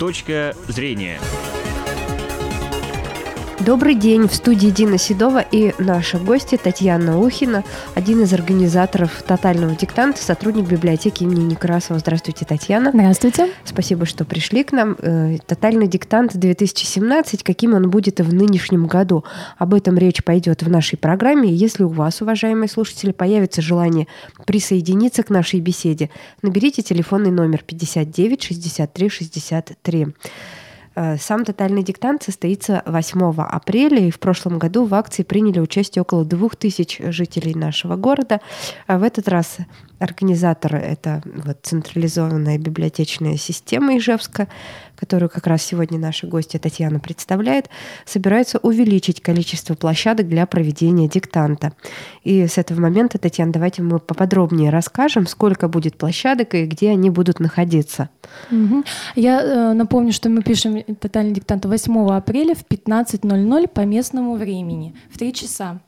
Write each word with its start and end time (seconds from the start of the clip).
Точка 0.00 0.56
зрения. 0.66 1.20
Добрый 3.66 3.94
день. 3.94 4.26
В 4.26 4.34
студии 4.34 4.68
Дина 4.68 4.96
Седова 4.96 5.40
и 5.40 5.74
наша 5.78 6.18
гостья 6.18 6.56
Татьяна 6.56 7.20
Ухина, 7.20 7.62
один 7.94 8.22
из 8.22 8.32
организаторов 8.32 9.22
«Тотального 9.22 9.76
диктанта», 9.76 10.22
сотрудник 10.22 10.66
библиотеки 10.66 11.24
имени 11.24 11.44
Некрасова. 11.44 12.00
Здравствуйте, 12.00 12.46
Татьяна. 12.46 12.90
Здравствуйте. 12.90 13.50
Спасибо, 13.64 14.06
что 14.06 14.24
пришли 14.24 14.64
к 14.64 14.72
нам. 14.72 14.96
Э, 14.98 15.36
«Тотальный 15.46 15.88
диктант 15.88 16.34
2017», 16.34 17.42
каким 17.44 17.74
он 17.74 17.90
будет 17.90 18.20
и 18.20 18.22
в 18.22 18.32
нынешнем 18.32 18.86
году. 18.86 19.24
Об 19.58 19.74
этом 19.74 19.98
речь 19.98 20.24
пойдет 20.24 20.62
в 20.62 20.70
нашей 20.70 20.96
программе. 20.96 21.52
Если 21.52 21.82
у 21.82 21.88
вас, 21.88 22.22
уважаемые 22.22 22.68
слушатели, 22.70 23.12
появится 23.12 23.60
желание 23.60 24.06
присоединиться 24.46 25.22
к 25.22 25.28
нашей 25.28 25.60
беседе, 25.60 26.08
наберите 26.40 26.80
телефонный 26.80 27.30
номер 27.30 27.62
59 27.66 28.42
63 28.42 29.08
63. 29.10 30.06
Э, 30.96 31.16
сам 31.18 31.44
тотальный 31.44 31.82
диктант 31.84 32.24
состоится 32.24 32.82
8 32.84 33.34
апреля, 33.42 34.06
и 34.06 34.10
в 34.10 34.18
прошлом 34.18 34.58
году 34.58 34.84
в 34.84 34.94
акции 34.94 35.22
приняли 35.22 35.60
участие 35.60 36.02
около 36.02 36.24
2000 36.24 37.10
жителей 37.12 37.54
нашего 37.54 37.96
города. 37.96 38.40
А 38.86 38.98
в 38.98 39.04
этот 39.04 39.28
раз 39.28 39.58
организатор— 40.00 40.74
это 40.76 41.22
вот 41.24 41.58
централизованная 41.62 42.58
библиотечная 42.58 43.36
система 43.36 43.96
Ижевска, 43.96 44.48
которую 45.00 45.30
как 45.30 45.46
раз 45.46 45.62
сегодня 45.62 45.98
наша 45.98 46.26
гостья 46.26 46.58
Татьяна 46.58 47.00
представляет, 47.00 47.70
собирается 48.04 48.58
увеличить 48.58 49.22
количество 49.22 49.74
площадок 49.74 50.28
для 50.28 50.44
проведения 50.46 51.08
диктанта. 51.08 51.72
И 52.22 52.46
с 52.46 52.58
этого 52.58 52.80
момента, 52.80 53.18
Татьяна, 53.18 53.52
давайте 53.52 53.82
мы 53.82 53.98
поподробнее 53.98 54.70
расскажем, 54.70 55.26
сколько 55.26 55.68
будет 55.68 55.96
площадок 55.96 56.54
и 56.54 56.66
где 56.66 56.90
они 56.90 57.08
будут 57.08 57.40
находиться. 57.40 58.10
Угу. 58.50 58.84
Я 59.16 59.42
э, 59.42 59.72
напомню, 59.72 60.12
что 60.12 60.28
мы 60.28 60.42
пишем 60.42 60.82
тотальный 60.82 61.32
диктант 61.32 61.64
8 61.64 62.10
апреля 62.10 62.54
в 62.54 62.64
15.00 62.66 63.68
по 63.68 63.80
местному 63.80 64.36
времени, 64.36 64.94
в 65.10 65.18
3 65.18 65.32
часа. 65.32 65.80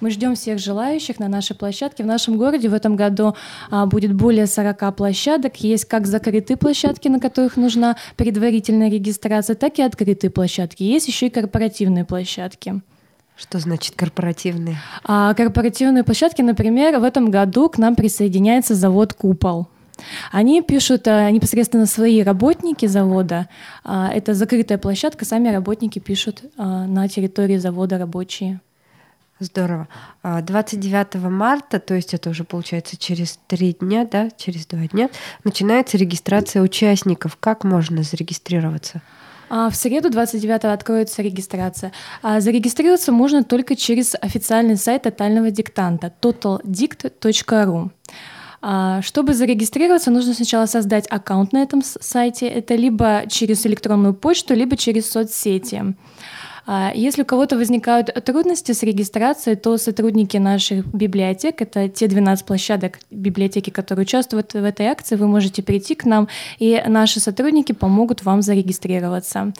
Мы 0.00 0.10
ждем 0.10 0.34
всех 0.34 0.58
желающих 0.58 1.18
на 1.18 1.28
нашей 1.28 1.56
площадке. 1.56 2.04
В 2.04 2.06
нашем 2.06 2.36
городе 2.36 2.68
в 2.68 2.74
этом 2.74 2.96
году 2.96 3.34
а, 3.70 3.86
будет 3.86 4.14
более 4.14 4.46
40 4.46 4.96
площадок. 4.96 5.56
Есть 5.56 5.86
как 5.86 6.06
закрытые 6.06 6.56
площадки, 6.56 7.08
на 7.08 7.20
которых 7.20 7.56
нужна 7.56 7.96
предварительная 8.16 8.90
регистрация, 8.90 9.56
так 9.56 9.78
и 9.78 9.82
открытые 9.82 10.30
площадки. 10.30 10.82
Есть 10.82 11.08
еще 11.08 11.26
и 11.26 11.30
корпоративные 11.30 12.04
площадки. 12.04 12.80
Что 13.36 13.60
значит 13.60 13.94
корпоративные? 13.94 14.78
А, 15.04 15.32
корпоративные 15.34 16.02
площадки, 16.02 16.42
например, 16.42 16.98
в 16.98 17.04
этом 17.04 17.30
году 17.30 17.68
к 17.68 17.78
нам 17.78 17.94
присоединяется 17.94 18.74
завод 18.74 19.14
«Купол». 19.14 19.68
Они 20.30 20.62
пишут 20.62 21.06
а, 21.08 21.30
непосредственно 21.30 21.86
свои 21.86 22.22
работники 22.22 22.86
завода. 22.86 23.48
А, 23.84 24.10
это 24.12 24.34
закрытая 24.34 24.78
площадка, 24.78 25.24
сами 25.24 25.48
работники 25.48 25.98
пишут 25.98 26.42
а, 26.56 26.86
на 26.86 27.08
территории 27.08 27.56
завода 27.56 27.98
рабочие. 27.98 28.60
Здорово. 29.40 29.86
29 30.24 31.06
а, 31.14 31.18
марта, 31.30 31.78
то 31.78 31.94
есть 31.94 32.12
это 32.12 32.30
уже 32.30 32.44
получается 32.44 32.96
через 32.96 33.38
три 33.46 33.72
дня, 33.72 34.04
да, 34.04 34.30
через 34.36 34.66
два 34.66 34.86
дня, 34.86 35.10
начинается 35.44 35.96
регистрация 35.96 36.60
участников. 36.62 37.36
Как 37.38 37.62
можно 37.62 38.02
зарегистрироваться? 38.02 39.00
А 39.50 39.70
в 39.70 39.76
среду 39.76 40.10
29 40.10 40.64
откроется 40.64 41.22
регистрация. 41.22 41.92
А 42.22 42.40
зарегистрироваться 42.40 43.12
можно 43.12 43.44
только 43.44 43.76
через 43.76 44.14
официальный 44.20 44.76
сайт 44.76 45.02
тотального 45.02 45.50
диктанта 45.50 46.12
totaldict.ru. 46.20 47.90
Чтобы 49.02 49.34
зарегистрироваться, 49.34 50.10
нужно 50.10 50.34
сначала 50.34 50.66
создать 50.66 51.06
аккаунт 51.08 51.52
на 51.52 51.62
этом 51.62 51.80
сайте. 51.82 52.48
Это 52.48 52.74
либо 52.74 53.22
через 53.28 53.64
электронную 53.64 54.14
почту, 54.14 54.54
либо 54.54 54.76
через 54.76 55.08
соцсети. 55.10 55.94
Если 56.94 57.22
у 57.22 57.24
кого-то 57.24 57.56
возникают 57.56 58.12
трудности 58.24 58.72
с 58.72 58.82
регистрацией, 58.82 59.56
то 59.56 59.78
сотрудники 59.78 60.36
наших 60.36 60.86
библиотек, 60.86 61.62
это 61.62 61.88
те 61.88 62.08
12 62.08 62.44
площадок 62.44 62.98
библиотеки, 63.10 63.70
которые 63.70 64.02
участвуют 64.02 64.52
в 64.52 64.62
этой 64.64 64.86
акции, 64.86 65.16
вы 65.16 65.26
можете 65.28 65.62
прийти 65.62 65.94
к 65.94 66.04
нам, 66.04 66.28
и 66.58 66.82
наши 66.86 67.20
сотрудники 67.20 67.72
помогут 67.72 68.24
вам 68.24 68.42
зарегистрироваться. 68.42 69.52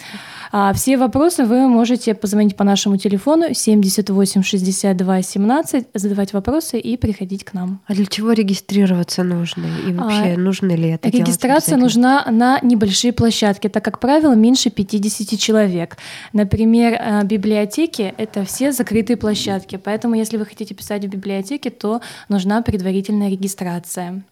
А 0.53 0.73
все 0.73 0.99
вопросы 0.99 1.45
вы 1.45 1.69
можете 1.69 2.15
позвонить 2.15 2.57
по 2.57 2.65
нашему 2.65 2.97
телефону 2.99 3.55
78 3.55 4.43
62 4.43 5.23
17, 5.23 5.87
задавать 5.95 6.33
вопросы 6.33 6.79
и 6.79 6.97
приходить 6.97 7.45
к 7.45 7.55
нам. 7.55 7.81
А 7.87 7.95
для 7.95 8.07
чего 8.07 8.33
регистрироваться 8.33 9.23
нужно? 9.23 9.67
И 9.87 9.93
вообще, 9.93 10.35
а, 10.35 10.39
нужно 10.39 10.73
ли 10.73 10.91
это 10.91 11.09
Регистрация 11.09 11.79
нужна 11.79 12.27
на 12.31 12.59
небольшие 12.63 13.13
площадки. 13.13 13.67
Это, 13.67 13.81
как 13.81 13.99
правило, 13.99 14.35
меньше 14.35 14.71
50 14.71 15.39
человек. 15.39 15.97
Например, 16.33 16.98
Э, 16.99 17.23
библиотеки— 17.25 18.15
это 18.19 18.45
все 18.45 18.73
закрытые 18.73 19.17
площадки, 19.17 19.77
поэтому 19.77 20.17
если 20.17 20.37
вы 20.37 20.45
хотите 20.45 20.75
писать 20.75 21.05
в 21.05 21.09
библиотеке, 21.09 21.71
то 21.71 22.01
нужна 22.29 22.61
предварительная 22.61 23.31
регистрация. 23.31 24.23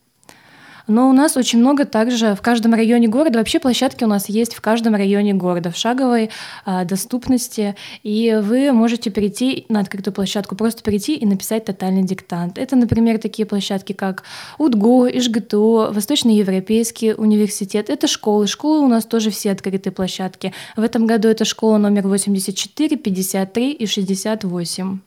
Но 0.87 1.11
у 1.11 1.13
нас 1.13 1.37
очень 1.37 1.59
много 1.59 1.85
также 1.85 2.35
в 2.35 2.43
каждом 2.43 2.75
районе 2.75 3.09
города, 3.09 3.39
вообще 3.39 3.59
площадки 3.59 4.05
у 4.05 4.07
нас 4.07 4.29
есть 4.29 4.55
в 4.55 4.61
каждом 4.61 4.95
районе 4.95 5.35
города, 5.35 5.71
в 5.71 5.77
шаговой 5.77 6.31
а, 6.65 6.85
доступности, 6.85 7.75
и 8.03 8.39
вы 8.41 8.73
можете 8.73 9.11
перейти 9.11 9.67
на 9.69 9.81
открытую 9.81 10.15
площадку, 10.15 10.55
просто 10.55 10.83
перейти 10.83 11.15
и 11.17 11.27
написать 11.27 11.65
тотальный 11.65 12.05
диктант. 12.05 12.59
Это, 12.59 12.77
например, 12.77 13.19
такие 13.19 13.47
площадки, 13.47 13.93
как 13.93 14.23
УДГУ, 14.59 15.09
ИЖГТУ, 15.09 15.89
Восточноевропейский 15.91 17.15
университет, 17.15 17.91
это 17.91 18.07
школы. 18.07 18.47
Школы 18.47 18.85
у 18.85 18.89
нас 18.89 19.05
тоже 19.05 19.31
все 19.31 19.51
открытые 19.51 19.93
площадки. 19.93 20.53
В 20.77 20.83
этом 20.83 21.07
году 21.07 21.29
это 21.29 21.45
школа 21.45 21.79
номер 21.79 22.07
84, 22.07 22.97
53 22.97 23.73
и 23.73 23.87
68. 23.87 24.99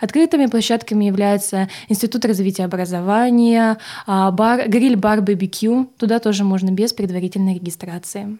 Открытыми 0.00 0.46
площадками 0.46 1.04
являются 1.04 1.68
Институт 1.88 2.24
развития 2.24 2.64
образования, 2.64 3.78
а, 4.06 4.30
бар, 4.30 4.68
гриль-бар 4.68 5.20
BBQ. 5.20 5.88
Туда 5.98 6.18
тоже 6.18 6.44
можно 6.44 6.70
без 6.70 6.92
предварительной 6.92 7.54
регистрации. 7.54 8.38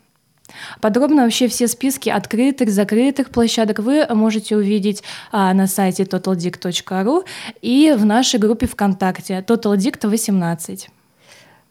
Подробно 0.80 1.24
вообще 1.24 1.48
все 1.48 1.66
списки 1.66 2.08
открытых, 2.08 2.70
закрытых 2.70 3.30
площадок 3.30 3.80
вы 3.80 4.06
можете 4.10 4.56
увидеть 4.56 5.02
а, 5.32 5.52
на 5.54 5.66
сайте 5.66 6.04
totaldict.ru 6.04 7.24
и 7.62 7.94
в 7.96 8.04
нашей 8.04 8.38
группе 8.38 8.66
ВКонтакте 8.66 9.44
totaldict18. 9.46 10.88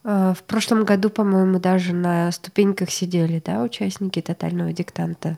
А, 0.04 0.34
в 0.34 0.44
прошлом 0.44 0.84
году, 0.84 1.10
по-моему, 1.10 1.60
даже 1.60 1.94
на 1.94 2.32
ступеньках 2.32 2.92
сидели, 2.92 3.42
да, 3.44 3.62
участники 3.62 4.22
тотального 4.22 4.74
диктанта. 4.74 5.38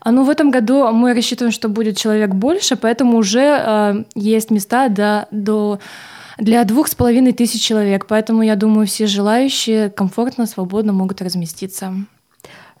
А 0.00 0.12
ну 0.12 0.24
в 0.24 0.30
этом 0.30 0.50
году 0.50 0.90
мы 0.92 1.14
рассчитываем, 1.14 1.52
что 1.52 1.68
будет 1.68 1.96
человек 1.96 2.30
больше, 2.30 2.76
поэтому 2.76 3.18
уже 3.18 3.40
э, 3.40 4.04
есть 4.14 4.50
места 4.50 4.88
до, 4.88 5.28
до 5.30 5.78
для 6.38 6.64
двух 6.64 6.88
с 6.88 6.94
половиной 6.94 7.32
тысяч 7.32 7.62
человек. 7.62 8.06
Поэтому 8.06 8.42
я 8.42 8.56
думаю, 8.56 8.86
все 8.86 9.06
желающие 9.06 9.90
комфортно, 9.90 10.46
свободно 10.46 10.92
могут 10.92 11.20
разместиться. 11.20 11.94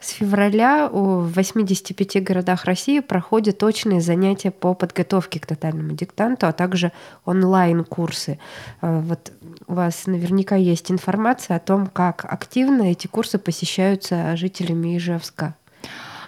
С 0.00 0.12
февраля 0.12 0.88
в 0.90 1.30
85 1.34 2.24
городах 2.24 2.64
России 2.64 3.00
проходят 3.00 3.58
точные 3.58 4.00
занятия 4.00 4.50
по 4.50 4.72
подготовке 4.72 5.38
к 5.40 5.46
тотальному 5.46 5.92
диктанту, 5.92 6.46
а 6.46 6.52
также 6.52 6.90
онлайн-курсы. 7.26 8.38
Э, 8.80 9.00
вот 9.00 9.30
у 9.66 9.74
вас 9.74 10.06
наверняка 10.06 10.56
есть 10.56 10.90
информация 10.90 11.56
о 11.56 11.60
том, 11.60 11.86
как 11.86 12.24
активно 12.24 12.84
эти 12.84 13.08
курсы 13.08 13.38
посещаются 13.38 14.34
жителями 14.38 14.96
Ижевска. 14.96 15.54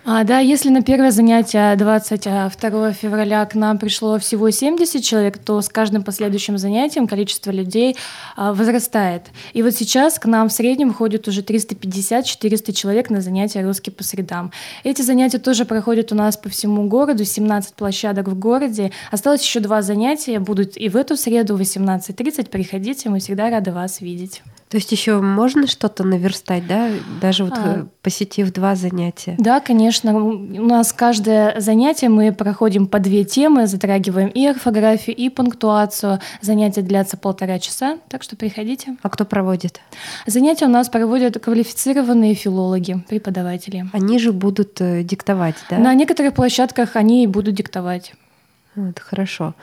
А, 0.05 0.25
да, 0.25 0.41
если 0.41 0.69
на 0.69 0.83
первое 0.83 1.13
занятие 1.13 1.77
22 1.77 2.93
февраля 2.93 3.45
к 3.47 3.55
нам 3.55 3.79
пришло 3.79 4.19
всего 4.19 4.51
70 4.51 5.01
человек, 5.01 5.39
то 5.39 5.61
с 5.61 5.69
каждым 5.69 6.03
последующим 6.03 6.59
занятием 6.59 7.07
количество 7.07 7.53
людей 7.53 7.97
а, 8.35 8.53
возрастает. 8.53 9.27
И 9.53 9.63
вот 9.63 9.75
сейчас 9.75 10.19
к 10.19 10.27
нам 10.27 10.49
в 10.49 10.53
среднем 10.53 10.93
ходят 10.93 11.29
уже 11.29 11.43
350-400 11.43 12.73
человек 12.73 13.11
на 13.11 13.21
занятия 13.21 13.63
русский 13.63 13.93
по 13.93 14.03
средам. 14.03 14.51
Эти 14.83 15.03
занятия 15.03 15.39
тоже 15.39 15.65
проходят 15.67 16.11
у 16.11 16.17
нас 16.17 16.37
по 16.37 16.49
всему 16.49 16.89
городу, 16.89 17.25
17 17.25 17.75
площадок 17.75 18.27
в 18.27 18.37
городе. 18.37 18.91
Осталось 19.13 19.43
еще 19.43 19.61
два 19.61 19.83
занятия, 19.83 20.41
будут 20.41 20.77
и 20.77 20.89
в 20.89 20.97
эту 20.97 21.17
среду 21.17 21.55
в 21.57 21.61
18.30. 21.61 22.49
Приходите, 22.49 23.09
мы 23.09 23.21
всегда 23.21 23.51
рады 23.51 23.71
вас 23.71 24.01
видеть. 24.01 24.43
То 24.73 24.79
есть 24.79 24.91
еще 24.91 25.21
можно 25.21 25.67
что-то 25.67 26.03
наверстать, 26.03 26.67
да, 26.67 26.89
даже 27.21 27.45
вот 27.45 27.53
а, 27.59 27.87
посетив 28.01 28.55
два 28.55 28.75
занятия? 28.75 29.37
Да, 29.39 29.61
конечно. 29.61 30.17
У 30.17 30.67
нас 30.67 30.95
каждое 30.95 31.61
занятие 31.61 32.09
мы 32.09 32.33
проходим 32.33 32.87
по 32.87 32.99
две 32.99 33.25
темы, 33.25 33.67
затрагиваем 33.67 34.29
и 34.29 34.47
орфографию, 34.47 35.15
и 35.15 35.29
пунктуацию. 35.29 36.21
Занятия 36.41 36.81
длятся 36.81 37.19
полтора 37.19 37.59
часа, 37.59 37.99
так 38.09 38.23
что 38.23 38.35
приходите. 38.35 38.97
А 39.03 39.11
кто 39.11 39.27
проводит? 39.27 39.83
Занятия 40.25 40.65
у 40.65 40.71
нас 40.71 40.89
проводят 40.89 41.39
квалифицированные 41.39 42.33
филологи, 42.33 43.05
преподаватели. 43.11 43.85
Они 43.93 44.19
же 44.19 44.33
будут 44.33 44.81
э, 44.81 45.03
диктовать, 45.03 45.57
да? 45.69 45.77
На 45.77 45.93
некоторых 45.93 46.33
площадках 46.33 46.97
они 46.97 47.25
и 47.25 47.27
будут 47.27 47.57
диктовать. 47.57 48.15
Вот, 48.75 48.99
хорошо. 49.01 49.55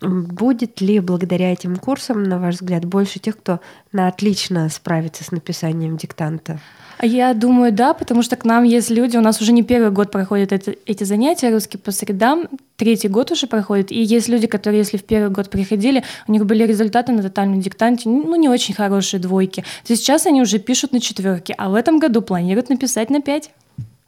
Будет 0.00 0.80
ли 0.80 1.00
благодаря 1.00 1.52
этим 1.52 1.76
курсам, 1.76 2.22
на 2.22 2.38
ваш 2.38 2.56
взгляд, 2.56 2.84
больше 2.84 3.18
тех, 3.18 3.36
кто 3.36 3.60
на 3.92 4.06
отлично 4.06 4.68
справится 4.68 5.24
с 5.24 5.32
написанием 5.32 5.96
диктанта? 5.96 6.60
Я 7.00 7.32
думаю, 7.32 7.72
да, 7.72 7.94
потому 7.94 8.22
что 8.22 8.36
к 8.36 8.44
нам 8.44 8.64
есть 8.64 8.90
люди, 8.90 9.16
у 9.16 9.20
нас 9.20 9.40
уже 9.40 9.52
не 9.52 9.62
первый 9.62 9.90
год 9.90 10.10
проходят 10.10 10.52
это, 10.52 10.74
эти 10.84 11.04
занятия, 11.04 11.50
русский 11.50 11.78
по 11.78 11.92
средам, 11.92 12.48
третий 12.76 13.08
год 13.08 13.30
уже 13.30 13.46
проходит, 13.46 13.92
и 13.92 14.02
есть 14.02 14.28
люди, 14.28 14.48
которые, 14.48 14.80
если 14.80 14.96
в 14.96 15.04
первый 15.04 15.30
год 15.30 15.48
приходили, 15.48 16.02
у 16.26 16.32
них 16.32 16.44
были 16.44 16.64
результаты 16.64 17.12
на 17.12 17.22
тотальном 17.22 17.60
диктанте, 17.60 18.08
ну, 18.08 18.34
не 18.34 18.48
очень 18.48 18.74
хорошие 18.74 19.20
двойки, 19.20 19.64
то 19.86 19.94
сейчас 19.94 20.26
они 20.26 20.42
уже 20.42 20.58
пишут 20.58 20.92
на 20.92 21.00
четверке, 21.00 21.54
а 21.56 21.70
в 21.70 21.74
этом 21.74 22.00
году 22.00 22.20
планируют 22.20 22.68
написать 22.68 23.10
на 23.10 23.20
пять. 23.20 23.50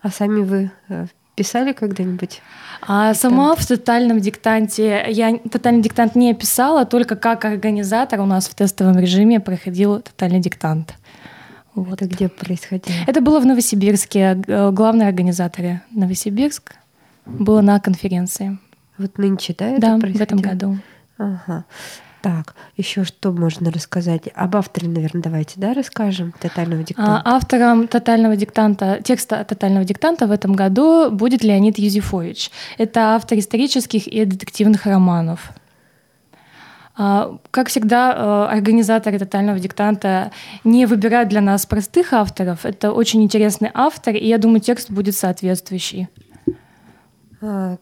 А 0.00 0.10
сами 0.10 0.42
вы 0.42 0.70
э, 0.88 1.06
писали 1.40 1.72
когда-нибудь? 1.72 2.42
А 2.87 3.14
сама 3.14 3.54
в 3.54 3.64
тотальном 3.66 4.20
диктанте, 4.20 5.04
я 5.08 5.38
тотальный 5.50 5.82
диктант 5.82 6.16
не 6.16 6.34
писала, 6.34 6.84
только 6.84 7.16
как 7.16 7.44
организатор 7.44 8.20
у 8.20 8.26
нас 8.26 8.48
в 8.48 8.54
тестовом 8.54 8.98
режиме 8.98 9.40
проходил 9.40 10.00
тотальный 10.00 10.40
диктант. 10.40 10.94
Вот. 11.75 12.02
Это 12.02 12.06
где 12.14 12.28
происходило? 12.28 12.96
Это 13.06 13.20
было 13.22 13.40
в 13.40 13.46
Новосибирске, 13.46 14.42
э, 14.46 14.70
главный 14.70 15.06
организатор 15.08 15.81
Новосибирск 15.90 16.75
было 17.25 17.62
на 17.62 17.81
конференции. 17.81 18.58
Вот 18.98 19.16
нынче, 19.19 19.54
да, 19.58 19.66
это 19.69 19.81
Да, 19.81 19.98
происходило? 19.98 20.19
в 20.19 20.22
этом 20.22 20.38
году. 20.40 20.78
Ага. 21.19 21.64
Так, 22.22 22.55
еще 22.76 23.05
что 23.05 23.32
можно 23.32 23.70
рассказать? 23.70 24.28
Об 24.34 24.56
авторе, 24.56 24.88
наверное, 24.88 25.22
давайте, 25.22 25.55
да, 25.56 25.72
расскажем 25.72 26.34
тотального 26.38 26.82
диктанта. 26.82 27.22
А, 27.25 27.37
автором 27.37 27.88
тотального 27.88 28.37
диктанта, 28.37 29.00
текста 29.02 29.43
тотального 29.44 29.87
диктанта 29.87 30.26
в 30.26 30.31
этом 30.31 30.52
году 30.52 31.11
будет 31.11 31.43
Леонид 31.43 31.78
Юзефович. 31.78 32.50
Это 32.76 33.14
автор 33.14 33.38
исторических 33.38 34.06
и 34.06 34.25
детективных 34.26 34.84
романов. 34.84 35.52
А, 36.94 37.38
как 37.50 37.69
всегда, 37.69 38.12
э, 38.12 38.55
организаторы 38.55 39.19
тотального 39.19 39.58
диктанта 39.58 40.31
не 40.62 40.84
выбирают 40.84 41.31
для 41.31 41.40
нас 41.40 41.64
простых 41.64 42.12
авторов. 42.12 42.66
Это 42.66 42.93
очень 42.93 43.23
интересный 43.23 43.70
автор, 43.73 44.14
и 44.14 44.26
я 44.26 44.37
думаю, 44.37 44.61
текст 44.61 44.90
будет 44.90 45.16
соответствующий. 45.16 46.08
А, 47.40 47.78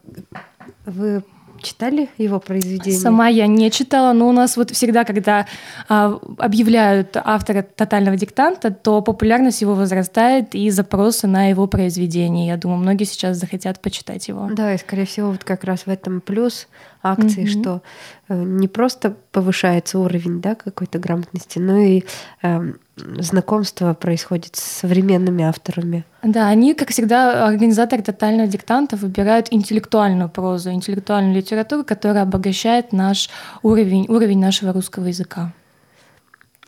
вы 0.85 1.23
читали 1.61 2.09
его 2.17 2.39
произведение? 2.39 2.99
Сама 2.99 3.27
я 3.27 3.47
не 3.47 3.71
читала, 3.71 4.13
но 4.13 4.27
у 4.27 4.31
нас 4.31 4.57
вот 4.57 4.71
всегда, 4.71 5.03
когда 5.03 5.45
а, 5.87 6.19
объявляют 6.37 7.15
автора 7.15 7.63
тотального 7.63 8.17
диктанта, 8.17 8.71
то 8.71 9.01
популярность 9.01 9.61
его 9.61 9.75
возрастает 9.75 10.55
и 10.55 10.69
запросы 10.69 11.27
на 11.27 11.49
его 11.49 11.67
произведение. 11.67 12.47
Я 12.47 12.57
думаю, 12.57 12.79
многие 12.79 13.05
сейчас 13.05 13.37
захотят 13.37 13.81
почитать 13.81 14.27
его. 14.27 14.49
Да, 14.51 14.73
и 14.73 14.77
скорее 14.77 15.05
всего 15.05 15.31
вот 15.31 15.43
как 15.43 15.63
раз 15.63 15.85
в 15.85 15.89
этом 15.89 16.21
плюс 16.21 16.67
акции, 17.01 17.43
mm-hmm. 17.43 17.61
что 17.61 17.81
э, 18.27 18.41
не 18.43 18.67
просто 18.67 19.15
повышается 19.31 19.99
уровень 19.99 20.41
да, 20.41 20.55
какой-то 20.55 20.99
грамотности, 20.99 21.59
но 21.59 21.77
и 21.77 22.03
э, 22.41 22.73
знакомство 22.97 23.93
происходит 23.93 24.55
с 24.55 24.63
современными 24.63 25.43
авторами. 25.43 26.05
Да, 26.23 26.47
они, 26.47 26.73
как 26.73 26.89
всегда, 26.89 27.47
организаторы 27.47 28.01
тотального 28.01 28.47
диктанта 28.47 28.97
выбирают 28.97 29.47
интеллектуальную 29.51 30.29
прозу, 30.29 30.71
интеллектуальную 30.71 31.35
литературу, 31.35 31.83
которая 31.83 32.23
обогащает 32.23 32.91
наш 32.91 33.29
уровень, 33.63 34.05
уровень 34.09 34.39
нашего 34.39 34.73
русского 34.73 35.05
языка. 35.05 35.53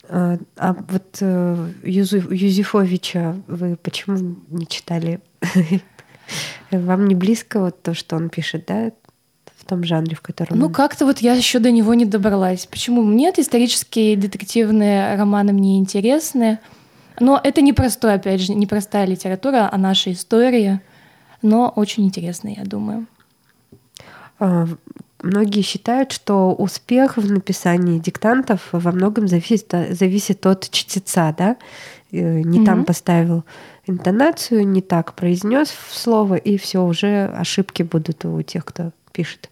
А, 0.09 0.37
а 0.57 0.73
вот 0.73 1.17
э, 1.21 1.69
Юзефовича 1.83 3.35
вы 3.47 3.77
почему 3.77 4.35
не 4.49 4.67
читали? 4.67 5.19
Вам 6.71 7.07
не 7.07 7.15
близко 7.15 7.59
вот 7.59 7.81
то, 7.81 7.93
что 7.93 8.15
он 8.15 8.29
пишет, 8.29 8.65
да? 8.67 8.91
В 9.71 9.73
том 9.73 9.85
жанре, 9.85 10.17
в 10.17 10.21
котором... 10.21 10.59
Ну, 10.59 10.69
как-то 10.69 11.05
вот 11.05 11.19
я 11.19 11.33
еще 11.33 11.59
до 11.59 11.71
него 11.71 11.93
не 11.93 12.05
добралась. 12.05 12.65
Почему? 12.65 13.03
Мне 13.03 13.29
исторические 13.29 14.17
детективные 14.17 15.15
романы 15.15 15.53
мне 15.53 15.79
интересны. 15.79 16.59
Но 17.21 17.39
это 17.41 17.61
не 17.61 17.71
простой, 17.71 18.15
опять 18.15 18.41
же, 18.41 18.53
не 18.53 18.67
простая 18.67 19.05
литература, 19.05 19.69
а 19.71 19.77
наша 19.77 20.11
история. 20.11 20.81
Но 21.41 21.71
очень 21.73 22.03
интересная, 22.03 22.55
я 22.57 22.65
думаю. 22.65 23.05
А, 24.39 24.67
многие 25.21 25.61
считают, 25.61 26.11
что 26.11 26.53
успех 26.53 27.15
в 27.15 27.31
написании 27.31 27.99
диктантов 27.99 28.67
во 28.73 28.91
многом 28.91 29.29
зависит, 29.29 29.73
зависит 29.91 30.45
от 30.45 30.69
чтеца, 30.69 31.33
да? 31.37 31.55
Э, 32.11 32.41
не 32.41 32.59
mm-hmm. 32.59 32.65
там 32.65 32.83
поставил 32.83 33.45
интонацию, 33.87 34.67
не 34.67 34.81
так 34.81 35.13
произнес 35.13 35.73
слово, 35.91 36.35
и 36.35 36.57
все, 36.57 36.83
уже 36.83 37.27
ошибки 37.27 37.83
будут 37.83 38.25
у 38.25 38.41
тех, 38.41 38.65
кто 38.65 38.91
пишет. 39.11 39.49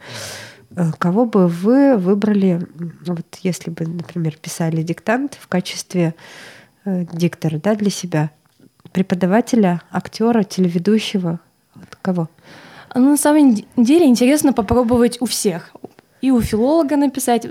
Э, 0.75 0.91
кого 0.97 1.25
бы 1.25 1.47
вы 1.47 1.97
выбрали, 1.97 2.67
вот 3.05 3.25
если 3.41 3.69
бы, 3.69 3.85
например, 3.85 4.37
писали 4.37 4.81
диктант 4.81 5.37
в 5.39 5.47
качестве 5.47 6.15
э, 6.85 7.05
диктора 7.11 7.59
да, 7.59 7.75
для 7.75 7.89
себя? 7.89 8.31
Преподавателя, 8.91 9.81
актера, 9.91 10.43
телеведущего? 10.43 11.39
Вот 11.75 11.97
кого? 12.01 12.29
Ну, 12.95 13.11
на 13.11 13.17
самом 13.17 13.55
деле 13.77 14.05
интересно 14.05 14.53
попробовать 14.53 15.21
у 15.21 15.25
всех 15.25 15.73
и 16.21 16.31
у 16.31 16.41
филолога 16.41 16.97
написать. 16.97 17.47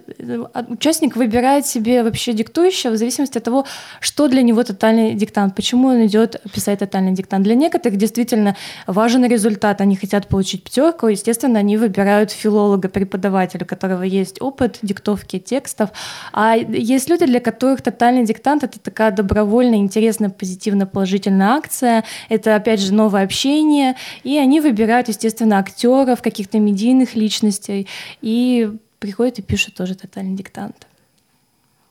Участник 0.69 1.17
выбирает 1.17 1.67
себе 1.67 2.03
вообще 2.03 2.33
диктующего 2.33 2.93
в 2.93 2.97
зависимости 2.97 3.39
от 3.39 3.45
того, 3.45 3.65
что 4.01 4.29
для 4.29 4.43
него 4.43 4.63
тотальный 4.63 5.15
диктант, 5.15 5.55
почему 5.55 5.89
он 5.89 6.07
идет 6.07 6.41
писать 6.53 6.81
тотальный 6.81 7.13
диктант. 7.13 7.45
Для 7.45 7.55
некоторых 7.55 7.99
действительно 7.99 8.57
важен 8.87 9.25
результат, 9.25 9.81
они 9.81 9.97
хотят 9.97 10.29
получить 10.29 10.65
пятерку, 10.65 11.07
естественно, 11.07 11.59
они 11.59 11.77
выбирают 11.77 12.31
филолога, 12.31 12.89
преподавателя, 12.89 13.65
у 13.65 13.67
которого 13.67 14.03
есть 14.03 14.41
опыт 14.41 14.79
диктовки 14.83 15.39
текстов. 15.39 15.91
А 16.33 16.57
есть 16.57 17.09
люди, 17.09 17.27
для 17.27 17.41
которых 17.41 17.83
тотальный 17.83 18.25
диктант— 18.25 18.63
это 18.65 18.79
такая 18.79 19.11
добровольная, 19.11 19.79
интересная, 19.79 20.31
позитивно 20.31 20.87
положительная 20.87 21.53
акция, 21.53 22.05
это, 22.29 22.55
опять 22.57 22.81
же, 22.81 22.93
новое 22.93 23.25
общение, 23.25 23.97
и 24.25 24.37
они 24.39 24.61
выбирают, 24.61 25.09
естественно, 25.09 25.59
актеров, 25.59 26.23
каких-то 26.23 26.59
медийных 26.59 27.15
личностей, 27.15 27.89
и 28.21 28.58
приходит 28.99 29.39
и 29.39 29.43
пишет 29.43 29.75
тоже 29.75 29.95
тотальный 29.95 30.35
диктант. 30.35 30.87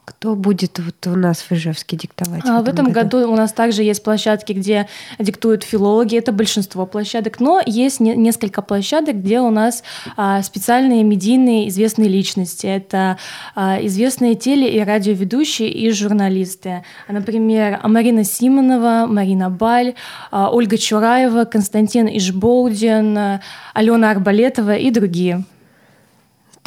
Кто 0.07 0.35
будет 0.35 0.79
вот 0.79 1.05
у 1.07 1.17
нас 1.17 1.39
в 1.39 1.51
Ижевске 1.51 1.97
диктовать? 1.97 2.41
А, 2.45 2.61
в, 2.61 2.65
в 2.65 2.69
этом 2.69 2.93
году? 2.93 3.17
году 3.19 3.31
у 3.33 3.35
нас 3.35 3.51
также 3.51 3.83
есть 3.83 4.01
площадки, 4.01 4.53
где 4.53 4.87
диктуют 5.19 5.65
филологи. 5.65 6.15
Это 6.15 6.31
большинство 6.31 6.85
площадок. 6.85 7.41
Но 7.41 7.61
есть 7.65 7.99
не, 7.99 8.15
несколько 8.15 8.61
площадок, 8.61 9.17
где 9.17 9.41
у 9.41 9.49
нас 9.49 9.83
а, 10.15 10.41
специальные 10.43 11.03
медийные 11.03 11.67
известные 11.67 12.07
личности. 12.07 12.67
Это 12.67 13.17
а, 13.53 13.79
известные 13.81 14.35
теле- 14.35 14.73
и 14.73 14.79
радиоведущие 14.79 15.69
и 15.69 15.91
журналисты. 15.91 16.85
Например, 17.09 17.81
Марина 17.83 18.23
Симонова, 18.23 19.07
Марина 19.09 19.49
Баль, 19.49 19.95
а, 20.31 20.49
Ольга 20.49 20.77
Чураева, 20.77 21.43
Константин 21.43 22.07
Ишболдин, 22.07 23.41
Алена 23.73 24.11
Арбалетова 24.11 24.77
и 24.77 24.89
другие. 24.89 25.43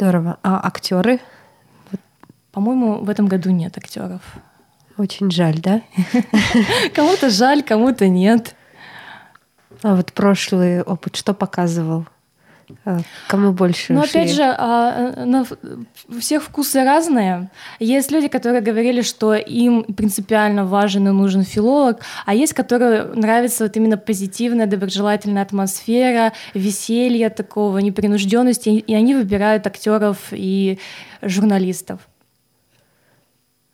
Здорово. 0.01 0.39
А 0.41 0.59
актеры? 0.65 1.19
По-моему, 2.51 3.03
в 3.03 3.09
этом 3.11 3.27
году 3.27 3.51
нет 3.51 3.77
актеров. 3.77 4.21
Очень 4.97 5.29
жаль, 5.29 5.59
да? 5.59 5.83
Кому-то 6.95 7.29
жаль, 7.29 7.61
кому-то 7.61 8.07
нет. 8.07 8.55
А 9.83 9.93
вот 9.93 10.11
прошлый 10.13 10.81
опыт 10.81 11.15
что 11.17 11.35
показывал? 11.35 12.07
А, 12.85 12.99
кому 13.27 13.51
больше? 13.51 13.93
Но 13.93 14.01
опять 14.01 14.31
же, 14.31 14.43
а, 14.43 15.25
на, 15.25 15.45
у 16.09 16.19
всех 16.19 16.43
вкусы 16.43 16.83
разные. 16.83 17.49
Есть 17.79 18.11
люди, 18.11 18.27
которые 18.27 18.61
говорили, 18.61 19.01
что 19.01 19.33
им 19.35 19.83
принципиально 19.83 20.65
важен 20.65 21.07
и 21.07 21.11
нужен 21.11 21.43
филолог, 21.43 21.99
а 22.25 22.33
есть, 22.33 22.53
которые 22.53 23.03
нравится 23.03 23.63
вот 23.63 23.77
именно 23.77 23.97
позитивная, 23.97 24.65
доброжелательная 24.65 25.43
атмосфера, 25.43 26.33
веселье 26.53 27.29
такого, 27.29 27.79
непринужденности, 27.79 28.69
и 28.69 28.93
они 28.93 29.15
выбирают 29.15 29.67
актеров 29.67 30.17
и 30.31 30.79
журналистов. 31.21 31.99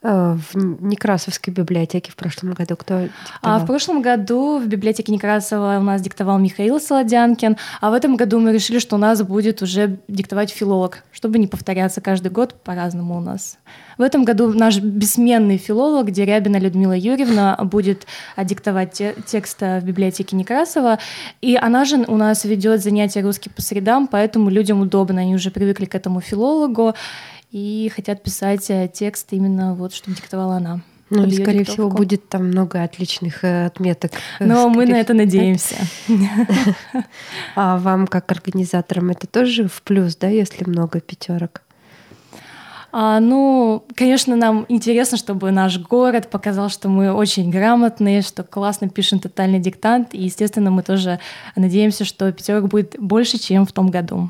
А, 0.10 0.38
в 0.38 0.56
Некрасовской 0.56 1.54
библиотеке 1.54 2.14
в 2.14 2.16
прошлом 2.16 2.54
году 2.54 2.78
кто 2.78 3.02
диктовал? 3.02 3.10
А 3.42 3.60
в 3.60 3.66
прошлом 3.66 4.02
году 4.02 4.58
в 4.58 4.66
библиотеке 4.66 5.12
Некрасова 5.12 5.80
у 5.80 5.84
нас 5.84 6.02
диктовал 6.02 6.40
Михаил 6.40 6.80
Солодянкин, 6.80 7.58
а 7.82 7.92
в 7.92 7.94
этом 7.94 8.16
году 8.16 8.40
мы 8.40 8.54
решили, 8.54 8.80
что 8.80 8.96
у 8.96 9.00
нас 9.00 9.22
будет 9.22 9.62
уже 9.62 10.00
диктовать 10.08 10.50
филолог, 10.50 11.04
чтобы 11.12 11.40
не 11.40 11.48
повторяться 11.48 12.00
каждый 12.00 12.32
год 12.32 12.54
по-разному 12.64 13.18
у 13.18 13.20
нас. 13.20 13.58
В 13.98 14.02
этом 14.02 14.24
году 14.24 14.54
наш 14.54 14.80
бессменный 14.80 15.58
филолог 15.58 16.10
Дерябина 16.12 16.56
Людмила 16.56 16.96
Юрьевна 16.96 17.58
будет 17.64 18.08
диктовать 18.38 19.02
текст 19.26 19.60
в 19.60 19.82
библиотеке 19.82 20.38
Некрасова, 20.38 21.00
и 21.42 21.58
она 21.58 21.84
же 21.84 21.98
у 22.08 22.16
нас 22.16 22.46
ведет 22.46 22.82
занятия 22.82 23.20
русский 23.22 23.50
по 23.50 23.62
средам, 23.62 24.08
поэтому 24.08 24.50
людям 24.50 24.80
удобно, 24.80 25.20
они 25.20 25.36
уже 25.36 25.52
привыкли 25.52 25.84
к 25.84 25.96
этому 25.96 26.22
филологу, 26.22 26.94
и 27.58 27.90
хотят 27.90 28.24
писать 28.24 28.70
э, 28.70 28.90
текст 28.94 29.28
именно 29.32 29.74
вот, 29.74 29.94
чтобы 29.94 30.16
диктовала 30.16 30.58
она. 30.58 30.82
Ну, 31.10 31.26
и, 31.26 31.32
скорее 31.32 31.60
диктовку. 31.60 31.72
всего, 31.72 31.90
будет 31.90 32.28
там 32.30 32.48
много 32.48 32.84
отличных 32.84 33.44
э, 33.44 33.66
отметок. 33.66 34.12
Э, 34.40 34.46
Но 34.46 34.70
мы 34.70 34.86
на 34.86 34.98
это 34.98 35.14
надеемся. 35.14 35.76
А 37.56 37.78
вам, 37.78 38.08
как 38.08 38.32
организаторам, 38.32 39.10
это 39.10 39.26
тоже 39.26 39.68
в 39.68 39.82
плюс, 39.82 40.16
да, 40.16 40.28
если 40.28 40.70
много 40.70 41.00
пятерок? 41.00 41.62
А, 42.92 43.20
ну, 43.20 43.86
конечно, 43.96 44.36
нам 44.36 44.66
интересно, 44.70 45.18
чтобы 45.18 45.52
наш 45.52 45.80
город 45.80 46.30
показал, 46.30 46.70
что 46.70 46.90
мы 46.90 47.12
очень 47.14 47.50
грамотные, 47.50 48.22
что 48.22 48.44
классно 48.44 48.90
пишем 48.90 49.20
тотальный 49.20 49.60
диктант. 49.60 50.14
И, 50.14 50.24
естественно, 50.24 50.72
мы 50.72 50.84
тоже 50.84 51.20
надеемся, 51.56 52.06
что 52.06 52.32
пятерок 52.32 52.68
будет 52.68 52.96
больше, 53.00 53.40
чем 53.40 53.66
в 53.66 53.72
том 53.72 53.90
году. 53.90 54.30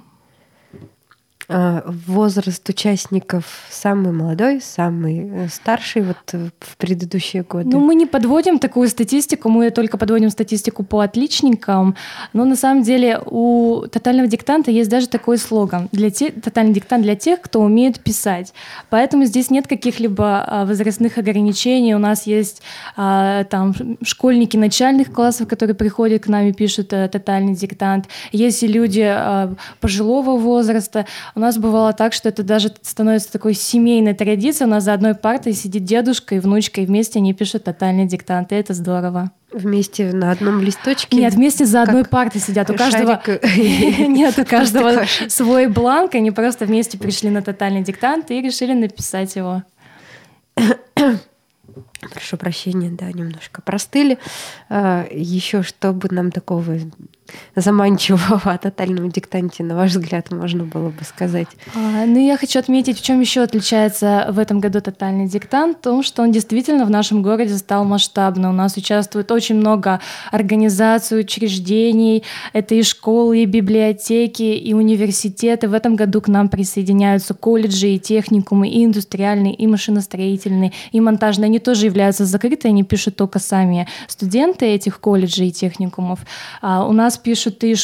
А, 1.49 1.81
возраст 2.05 2.67
участников 2.67 3.45
самый 3.69 4.11
молодой, 4.11 4.59
самый 4.59 5.45
э, 5.45 5.47
старший 5.47 6.01
вот 6.01 6.17
э, 6.33 6.49
в 6.59 6.75
предыдущие 6.75 7.43
годы? 7.43 7.69
Ну, 7.69 7.79
мы 7.79 7.95
не 7.95 8.05
подводим 8.05 8.59
такую 8.59 8.89
статистику, 8.89 9.47
мы 9.47 9.69
только 9.69 9.97
подводим 9.97 10.29
статистику 10.29 10.83
по 10.83 10.99
отличникам, 10.99 11.95
но 12.33 12.43
на 12.43 12.57
самом 12.57 12.83
деле 12.83 13.21
у 13.25 13.85
тотального 13.89 14.27
диктанта 14.27 14.71
есть 14.71 14.89
даже 14.89 15.07
такой 15.07 15.37
слоган 15.37 15.87
для 15.93 16.09
те, 16.09 16.31
«Тотальный 16.31 16.73
диктант 16.73 17.03
для 17.03 17.15
тех, 17.15 17.39
кто 17.39 17.61
умеет 17.61 18.01
писать». 18.01 18.53
Поэтому 18.89 19.23
здесь 19.23 19.49
нет 19.49 19.67
каких-либо 19.67 20.43
а, 20.45 20.65
возрастных 20.65 21.17
ограничений. 21.17 21.95
У 21.95 21.99
нас 21.99 22.27
есть 22.27 22.61
а, 22.97 23.45
там 23.45 23.73
школьники 24.03 24.57
начальных 24.57 25.13
классов, 25.13 25.47
которые 25.47 25.77
приходят 25.77 26.23
к 26.23 26.27
нам 26.27 26.47
и 26.47 26.51
пишут 26.51 26.91
э, 26.91 27.07
тотальный 27.07 27.55
диктант. 27.55 28.09
Есть 28.33 28.63
и 28.63 28.67
люди 28.67 29.17
пожилого 29.79 30.37
возраста. 30.37 31.05
У 31.37 31.39
нас 31.39 31.59
бывало 31.59 31.93
так, 31.93 32.13
что 32.13 32.29
это 32.29 32.41
даже 32.41 32.73
становится 32.81 33.31
такой 33.31 33.53
семейной 33.53 34.15
традицией. 34.15 34.67
У 34.67 34.71
нас 34.71 34.85
за 34.85 34.93
одной 34.93 35.13
партой 35.13 35.53
сидит 35.53 35.83
дедушка 35.83 36.33
и 36.33 36.39
внучка, 36.39 36.81
и 36.81 36.85
вместе 36.87 37.19
они 37.19 37.31
пишут 37.35 37.65
тотальный 37.65 38.07
диктант. 38.07 38.51
И 38.51 38.55
это 38.55 38.73
здорово. 38.73 39.29
Вместе 39.53 40.11
на 40.13 40.31
одном 40.31 40.63
листочке? 40.63 41.15
Нет, 41.15 41.35
вместе 41.35 41.67
за 41.67 41.83
одной 41.83 42.05
партой 42.05 42.41
сидят. 42.41 42.71
У 42.71 42.73
каждого... 42.73 43.21
Нет, 43.55 44.39
у 44.39 44.45
каждого 44.49 45.03
свой 45.27 45.67
бланк. 45.67 46.15
Они 46.15 46.31
просто 46.31 46.65
вместе 46.65 46.97
пришли 46.97 47.29
на 47.29 47.43
тотальный 47.43 47.83
диктант 47.83 48.31
и 48.31 48.41
решили 48.41 48.73
написать 48.73 49.35
его. 49.35 49.61
Прошу 52.01 52.37
прощения, 52.37 52.91
да, 52.91 53.11
немножко 53.11 53.61
простыли. 53.61 54.19
А, 54.69 55.07
Еще 55.11 55.63
чтобы 55.63 56.09
нам 56.11 56.31
такого 56.31 56.77
заманчивого 57.55 58.51
о 58.51 58.57
тотальном 58.57 59.09
диктанте, 59.09 59.63
на 59.63 59.75
ваш 59.75 59.91
взгляд, 59.91 60.31
можно 60.31 60.63
было 60.63 60.89
бы 60.89 61.03
сказать? 61.03 61.47
А, 61.75 62.05
ну, 62.05 62.25
я 62.25 62.37
хочу 62.37 62.59
отметить, 62.59 62.99
в 62.99 63.03
чем 63.03 63.19
еще 63.19 63.41
отличается 63.41 64.27
в 64.29 64.39
этом 64.39 64.59
году 64.59 64.79
тотальный 64.79 65.27
диктант, 65.27 65.79
в 65.79 65.81
том, 65.81 66.03
что 66.03 66.21
он 66.21 66.31
действительно 66.31 66.85
в 66.85 66.89
нашем 66.89 67.23
городе 67.23 67.57
стал 67.57 67.83
масштабным. 67.83 68.51
У 68.51 68.53
нас 68.53 68.77
участвует 68.77 69.31
очень 69.31 69.55
много 69.55 69.99
организаций, 70.31 71.19
учреждений, 71.19 72.23
это 72.53 72.75
и 72.75 72.83
школы, 72.83 73.41
и 73.41 73.45
библиотеки, 73.45 74.43
и 74.43 74.73
университеты. 74.73 75.67
В 75.67 75.73
этом 75.73 75.95
году 75.95 76.21
к 76.21 76.27
нам 76.27 76.47
присоединяются 76.47 77.33
колледжи, 77.33 77.89
и 77.89 77.99
техникумы, 77.99 78.69
и 78.69 78.85
индустриальные, 78.85 79.55
и 79.55 79.65
машиностроительные, 79.67 80.71
и 80.91 81.01
монтажные. 81.01 81.47
Они 81.47 81.59
тоже 81.59 81.86
являются 81.87 82.25
закрыты, 82.25 82.67
они 82.67 82.83
пишут 82.83 83.15
только 83.15 83.39
сами 83.39 83.87
студенты 84.07 84.65
этих 84.65 84.99
колледжей 84.99 85.47
и 85.47 85.51
техникумов. 85.51 86.19
А 86.61 86.85
у 86.87 86.93
нас 86.93 87.17
пишут 87.17 87.63
и 87.63 87.75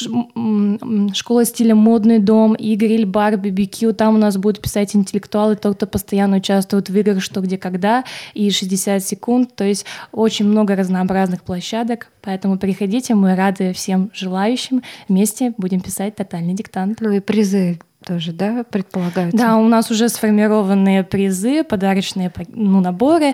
школа 1.13 1.45
стиля 1.45 1.75
«Модный 1.75 2.19
дом», 2.19 2.53
и 2.53 2.75
гриль-бар, 2.75 3.35
BBQ. 3.35 3.93
Там 3.93 4.15
у 4.15 4.17
нас 4.17 4.37
будут 4.37 4.61
писать 4.61 4.95
интеллектуалы, 4.95 5.55
тот, 5.55 5.77
кто 5.77 5.87
постоянно 5.87 6.37
участвует 6.37 6.89
в 6.89 6.97
играх 6.97 7.21
«Что, 7.21 7.41
где, 7.41 7.57
когда» 7.57 8.03
и 8.33 8.49
«60 8.49 8.99
секунд». 8.99 9.55
То 9.55 9.63
есть 9.63 9.85
очень 10.11 10.45
много 10.45 10.75
разнообразных 10.75 11.43
площадок. 11.43 12.09
Поэтому 12.21 12.57
приходите, 12.57 13.15
мы 13.15 13.35
рады 13.35 13.73
всем 13.73 14.11
желающим. 14.13 14.83
Вместе 15.07 15.53
будем 15.57 15.81
писать 15.81 16.15
тотальный 16.15 16.53
диктант. 16.53 17.01
Ну 17.01 17.11
и 17.11 17.19
призы 17.19 17.79
тоже, 18.05 18.31
да, 18.33 18.63
предполагаются? 18.63 19.37
Да, 19.37 19.57
у 19.57 19.67
нас 19.67 19.89
уже 19.91 20.09
сформированные 20.09 21.03
призы, 21.03 21.63
подарочные 21.63 22.31
ну, 22.49 22.81
наборы. 22.81 23.33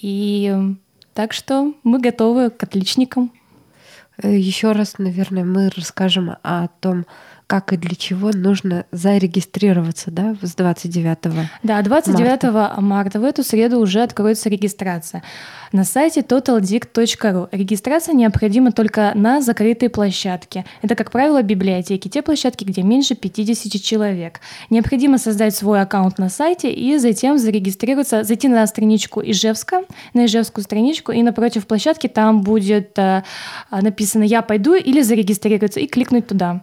И 0.00 0.54
так 1.14 1.32
что 1.32 1.72
мы 1.82 1.98
готовы 1.98 2.50
к 2.50 2.62
отличникам. 2.62 3.32
Э, 4.22 4.36
Еще 4.36 4.72
раз, 4.72 4.98
наверное, 4.98 5.44
мы 5.44 5.70
расскажем 5.74 6.36
о 6.42 6.68
том, 6.80 7.06
как 7.46 7.72
и 7.72 7.76
для 7.76 7.94
чего 7.94 8.32
нужно 8.32 8.86
зарегистрироваться, 8.90 10.10
да, 10.10 10.34
с 10.42 10.54
29 10.54 11.18
Да, 11.62 11.80
29 11.80 12.42
марта. 12.42 12.80
марта 12.80 13.20
в 13.20 13.24
эту 13.24 13.44
среду 13.44 13.78
уже 13.78 14.02
откроется 14.02 14.48
регистрация. 14.48 15.22
На 15.70 15.84
сайте 15.84 16.20
totaldict.ru 16.20 17.48
регистрация 17.52 18.14
необходима 18.14 18.72
только 18.72 19.12
на 19.14 19.40
закрытой 19.40 19.88
площадке. 19.90 20.64
Это, 20.82 20.96
как 20.96 21.12
правило, 21.12 21.42
библиотеки, 21.42 22.08
те 22.08 22.22
площадки, 22.22 22.64
где 22.64 22.82
меньше 22.82 23.14
50 23.14 23.80
человек. 23.80 24.40
Необходимо 24.70 25.18
создать 25.18 25.54
свой 25.54 25.80
аккаунт 25.80 26.18
на 26.18 26.28
сайте 26.28 26.72
и 26.72 26.98
затем 26.98 27.38
зарегистрироваться, 27.38 28.24
зайти 28.24 28.48
на 28.48 28.66
страничку 28.66 29.20
Ижевска, 29.22 29.82
на 30.14 30.26
Ижевскую 30.26 30.64
страничку, 30.64 31.12
и 31.12 31.22
напротив 31.22 31.66
площадки 31.66 32.08
там 32.08 32.42
будет 32.42 32.98
э, 32.98 33.22
написано 33.70 34.24
«Я 34.24 34.42
пойду» 34.42 34.74
или 34.74 35.00
«Зарегистрироваться» 35.02 35.78
и 35.78 35.86
кликнуть 35.86 36.26
туда. 36.26 36.62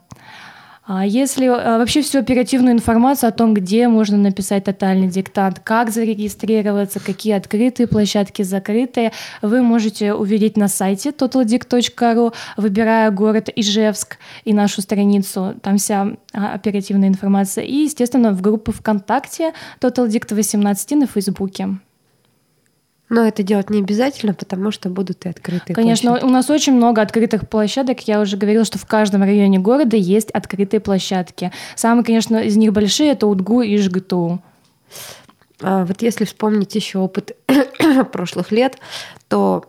А 0.85 1.05
если 1.05 1.45
а, 1.45 1.77
вообще 1.77 2.01
всю 2.01 2.19
оперативную 2.19 2.73
информацию 2.73 3.29
о 3.29 3.31
том, 3.31 3.53
где 3.53 3.87
можно 3.87 4.17
написать 4.17 4.65
тотальный 4.65 5.07
диктант, 5.07 5.59
как 5.59 5.89
зарегистрироваться, 5.91 6.99
какие 6.99 7.33
открытые 7.33 7.87
площадки, 7.87 8.41
закрытые, 8.41 9.13
вы 9.41 9.61
можете 9.61 10.13
увидеть 10.13 10.57
на 10.57 10.67
сайте 10.67 11.11
totaldict.ru, 11.11 12.33
выбирая 12.57 13.11
город 13.11 13.49
Ижевск 13.55 14.17
и 14.43 14.53
нашу 14.53 14.81
страницу, 14.81 15.55
там 15.61 15.77
вся 15.77 16.17
а, 16.33 16.53
оперативная 16.53 17.07
информация, 17.07 17.63
и, 17.63 17.83
естественно, 17.83 18.33
в 18.33 18.41
группу 18.41 18.73
ВКонтакте 18.73 19.53
Total 19.79 20.05
Dict 20.07 20.35
18 20.35 20.91
на 20.91 21.07
Фейсбуке. 21.07 21.77
Но 23.13 23.27
это 23.27 23.43
делать 23.43 23.69
не 23.69 23.77
обязательно, 23.77 24.33
потому 24.33 24.71
что 24.71 24.89
будут 24.89 25.27
и 25.27 25.29
открытые 25.29 25.75
Конечно, 25.75 26.09
площадки. 26.09 26.25
у 26.27 26.33
нас 26.33 26.49
очень 26.49 26.73
много 26.73 26.99
открытых 26.99 27.47
площадок. 27.47 27.99
Я 28.07 28.19
уже 28.19 28.37
говорила, 28.37 28.65
что 28.65 28.79
в 28.79 28.87
каждом 28.87 29.21
районе 29.21 29.59
города 29.59 29.95
есть 29.95 30.31
открытые 30.31 30.79
площадки. 30.79 31.51
Самые, 31.75 32.03
конечно, 32.03 32.37
из 32.37 32.57
них 32.57 32.73
большие— 32.73 33.11
это 33.11 33.27
УДГУ 33.27 33.61
и 33.61 33.77
ЖГТУ. 33.77 34.41
А 35.61 35.85
вот 35.85 36.01
если 36.01 36.25
вспомнить 36.25 36.73
еще 36.73 36.97
опыт 36.97 37.37
прошлых 38.11 38.51
лет, 38.51 38.79
то 39.27 39.65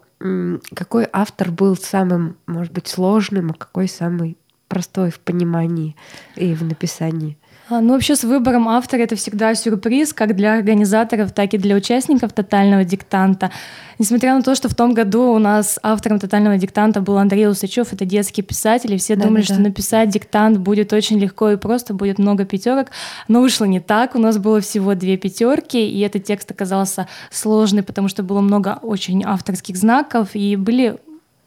какой 0.75 1.07
автор 1.13 1.51
был 1.51 1.77
самым, 1.77 2.39
может 2.47 2.73
быть, 2.73 2.89
сложным, 2.89 3.51
а 3.51 3.53
какой 3.53 3.89
самый 3.89 4.39
простой 4.69 5.11
в 5.11 5.21
понимании 5.21 5.97
и 6.35 6.55
в 6.55 6.65
написании? 6.65 7.37
А, 7.71 7.81
ну, 7.81 7.95
вообще 7.95 8.15
с 8.15 8.25
выбором 8.25 8.69
автора 8.69 9.01
это 9.01 9.17
всегда 9.17 9.55
сюрприз, 9.55 10.13
как 10.13 10.37
для 10.37 10.55
организаторов, 10.55 11.33
так 11.33 11.55
и 11.55 11.59
для 11.59 11.75
участников 11.77 12.35
тотального 12.35 12.85
диктанта. 12.85 13.51
Несмотря 13.99 14.35
на 14.35 14.43
то, 14.43 14.55
что 14.55 14.69
в 14.69 14.75
том 14.75 14.93
году 14.93 15.33
у 15.33 15.39
нас 15.39 15.79
автором 15.83 16.19
тотального 16.19 16.59
диктанта 16.59 17.01
был 17.01 17.17
Андрей 17.17 17.49
Усачев, 17.49 17.93
это 17.95 18.05
детский 18.05 18.43
писатель, 18.43 18.93
и 18.93 18.99
все 18.99 19.17
да, 19.17 19.25
думали, 19.25 19.43
да, 19.43 19.55
что 19.55 19.63
написать 19.63 20.11
диктант 20.11 20.59
будет 20.59 20.93
очень 20.93 21.19
легко 21.19 21.53
и 21.53 21.57
просто, 21.57 21.95
будет 21.95 22.19
много 22.19 22.45
пятерок. 22.45 22.89
Но 23.29 23.41
вышло 23.41 23.65
не 23.65 23.81
так. 23.81 24.15
У 24.15 24.19
нас 24.19 24.37
было 24.37 24.61
всего 24.61 24.95
две 24.95 25.17
пятерки, 25.17 25.89
и 25.89 26.01
этот 26.01 26.25
текст 26.25 26.51
оказался 26.51 27.09
сложный, 27.31 27.83
потому 27.83 28.09
что 28.09 28.23
было 28.23 28.43
много 28.43 28.79
очень 28.83 29.25
авторских 29.25 29.77
знаков, 29.77 30.31
и 30.35 30.57
были 30.57 30.99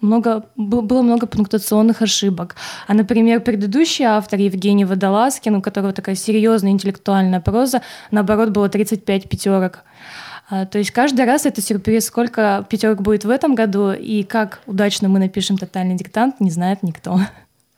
много, 0.02 0.46
было 0.56 1.02
много 1.02 1.28
пунктуационных 1.28 2.02
ошибок. 2.02 2.56
А, 2.88 2.94
например, 2.94 3.42
предыдущий 3.42 4.06
автор 4.06 4.40
Евгений 4.40 4.86
Водолазкин, 4.86 5.56
у 5.56 5.62
которого 5.62 5.94
такая 5.94 6.16
серьезная 6.16 6.72
интеллектуальная 6.72 7.42
проза, 7.42 7.82
наоборот, 8.12 8.50
было 8.50 8.70
35 8.70 9.30
пятерок. 9.30 9.84
А, 10.50 10.66
то 10.66 10.78
есть 10.78 10.92
каждый 10.92 11.26
раз 11.26 11.46
это 11.46 11.62
сюрприз, 11.62 12.06
сколько 12.06 12.66
пятерок 12.70 13.02
будет 13.02 13.26
в 13.26 13.30
этом 13.30 13.56
году 13.56 13.92
и 13.92 14.24
как 14.24 14.62
удачно 14.66 15.10
мы 15.10 15.20
напишем 15.20 15.58
тотальный 15.58 15.96
диктант, 15.96 16.40
не 16.40 16.52
знает 16.52 16.84
никто. 16.84 17.20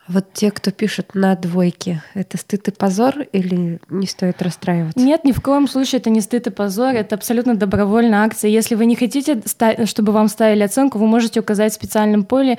Вот 0.10 0.34
те, 0.34 0.50
кто 0.50 0.72
пишет 0.72 1.14
на 1.14 1.36
двойке, 1.36 2.02
это 2.16 2.38
стыд 2.38 2.68
и 2.68 2.72
позор 2.72 3.20
или 3.32 3.80
не 3.90 4.08
стоит 4.08 4.42
расстраиваться? 4.42 5.00
Нет, 5.00 5.24
ни 5.24 5.32
в 5.32 5.40
коем 5.40 5.68
случае 5.68 6.00
это 6.00 6.10
не 6.10 6.20
стыд 6.20 6.48
и 6.48 6.50
позор, 6.50 6.96
это 6.96 7.14
абсолютно 7.14 7.56
добровольная 7.56 8.24
акция. 8.24 8.50
Если 8.50 8.74
вы 8.74 8.88
не 8.88 8.96
хотите, 8.96 9.42
чтобы 9.86 10.12
вам 10.12 10.28
ставили 10.28 10.64
оценку, 10.64 10.98
вы 10.98 11.06
можете 11.06 11.42
указать 11.42 11.74
в 11.74 11.76
специальном 11.76 12.24
поле, 12.24 12.58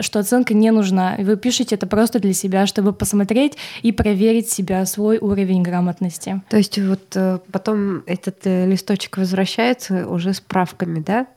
что 0.00 0.18
оценка 0.18 0.54
не 0.54 0.72
нужна. 0.72 1.14
Вы 1.18 1.36
пишете 1.36 1.76
это 1.76 1.86
просто 1.86 2.18
для 2.18 2.32
себя, 2.32 2.66
чтобы 2.66 2.92
посмотреть 2.92 3.56
и 3.82 3.92
проверить 3.92 4.50
себя, 4.50 4.84
свой 4.84 5.18
уровень 5.18 5.62
грамотности. 5.62 6.42
То 6.50 6.56
есть 6.56 6.78
вот 6.78 7.14
э, 7.14 7.38
потом 7.52 8.02
этот 8.06 8.44
э, 8.44 8.66
листочек 8.66 9.18
возвращается 9.18 10.08
уже 10.08 10.34
с 10.34 10.40
правками, 10.40 10.98
да? 10.98 11.28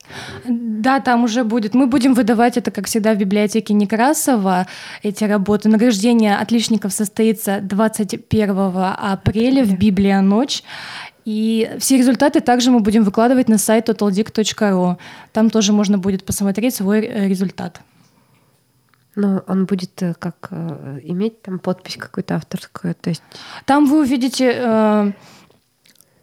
Да, 0.44 0.98
там 0.98 1.22
уже 1.22 1.44
будет. 1.44 1.74
Мы 1.74 1.86
будем 1.86 2.14
выдавать 2.14 2.56
это, 2.56 2.72
как 2.72 2.86
всегда, 2.86 3.14
в 3.14 3.18
библиотеке 3.18 3.74
Некрасова, 3.74 4.66
эти 5.04 5.22
работы 5.22 5.51
работы. 5.52 5.68
Награждение 5.68 6.36
отличников 6.36 6.92
состоится 6.92 7.60
21 7.60 8.50
апреля 8.98 9.64
в 9.64 9.76
Библия 9.78 10.20
ночь. 10.20 10.62
И 11.26 11.70
все 11.78 11.98
результаты 11.98 12.40
также 12.40 12.70
мы 12.70 12.80
будем 12.80 13.04
выкладывать 13.04 13.48
на 13.48 13.58
сайт 13.58 13.88
totaldic.ru. 13.88 14.96
Там 15.32 15.50
тоже 15.50 15.72
можно 15.72 15.98
будет 15.98 16.24
посмотреть 16.24 16.74
свой 16.74 17.04
э, 17.04 17.28
результат. 17.28 17.80
Но 19.14 19.42
он 19.46 19.66
будет 19.66 20.02
э, 20.02 20.14
как 20.18 20.48
э, 20.50 21.00
иметь 21.04 21.42
там 21.42 21.58
подпись 21.58 21.96
какую-то 21.96 22.34
авторскую, 22.34 22.94
то 22.94 23.10
есть. 23.10 23.22
Там 23.66 23.86
вы 23.86 24.00
увидите 24.00 25.14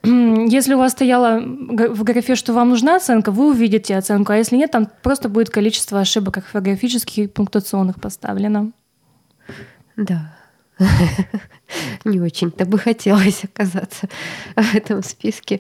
если 0.04 0.74
у 0.74 0.78
вас 0.78 0.92
стояло 0.92 1.40
в 1.40 2.04
графе, 2.04 2.36
что 2.36 2.54
вам 2.54 2.70
нужна 2.70 2.96
оценка, 2.96 3.32
вы 3.32 3.52
увидите 3.52 3.98
оценку, 3.98 4.34
а 4.34 4.38
если 4.38 4.58
нет, 4.58 4.72
там 4.72 4.88
просто 5.02 5.30
будет 5.30 5.50
количество 5.50 6.00
ошибок 6.00 6.38
орфографических 6.38 7.18
и 7.18 7.28
пунктуационных 7.28 8.02
поставлено. 8.02 8.72
Да. 10.00 10.34
Не 12.06 12.22
очень-то 12.22 12.66
бы 12.66 12.80
хотелось 12.80 13.44
оказаться 13.44 14.08
в 14.56 14.76
этом 14.76 15.04
списке. 15.04 15.60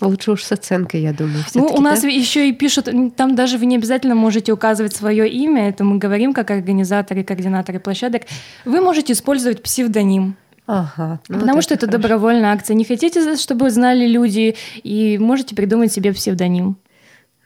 Лучше 0.00 0.32
уж 0.32 0.42
с 0.42 0.52
оценкой, 0.52 1.02
я 1.02 1.12
думаю. 1.12 1.42
Ну, 1.54 1.66
у 1.66 1.80
нас 1.80 2.02
да? 2.02 2.08
еще 2.08 2.48
и 2.48 2.52
пишут, 2.52 2.88
там 3.16 3.34
даже 3.34 3.56
вы 3.56 3.64
не 3.64 3.76
обязательно 3.76 4.14
можете 4.14 4.52
указывать 4.52 4.94
свое 4.94 5.26
имя, 5.28 5.68
это 5.68 5.84
мы 5.84 5.96
говорим 5.96 6.34
как 6.34 6.50
организаторы, 6.50 7.24
координаторы 7.24 7.80
площадок. 7.80 8.22
Вы 8.66 8.82
можете 8.82 9.14
использовать 9.14 9.62
псевдоним. 9.62 10.36
Ага. 10.66 11.20
Ну 11.28 11.38
Потому 11.38 11.54
вот 11.54 11.64
что 11.64 11.74
это, 11.74 11.86
это 11.86 11.98
добровольная 11.98 12.52
акция. 12.52 12.74
Не 12.74 12.84
хотите, 12.84 13.36
чтобы 13.36 13.70
знали 13.70 14.06
люди, 14.06 14.56
и 14.82 15.16
можете 15.16 15.54
придумать 15.54 15.92
себе 15.92 16.12
псевдоним. 16.12 16.76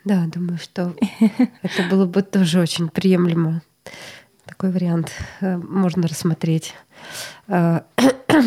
Да, 0.05 0.25
думаю, 0.27 0.59
что 0.59 0.95
это 1.63 1.83
было 1.89 2.07
бы 2.07 2.23
тоже 2.23 2.61
очень 2.61 2.89
приемлемо. 2.89 3.63
Такой 4.47 4.71
вариант 4.71 5.11
э, 5.41 5.57
можно 5.57 6.09
рассмотреть. 6.09 6.75
Э, 7.49 7.81